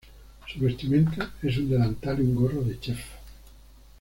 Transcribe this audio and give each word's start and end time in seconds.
Su 0.51 0.59
vestimenta 0.61 1.31
es 1.43 1.59
un 1.59 1.69
delantal 1.69 2.17
y 2.17 2.21
un 2.23 2.33
gorro 2.33 2.63
de 2.63 2.79
chef. 2.79 2.99